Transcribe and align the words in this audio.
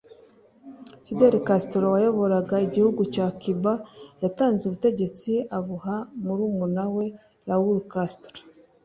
Fidel 1.05 1.33
Castro 1.47 1.85
wayoboraga 1.95 2.55
igihugu 2.67 3.01
cya 3.13 3.27
Cuba 3.41 3.71
yatanze 4.23 4.61
ubutegetsi 4.65 5.31
abuha 5.57 5.95
murumuna 6.25 6.83
we 6.95 7.05
Raul 7.47 7.77
Castro 7.93 8.39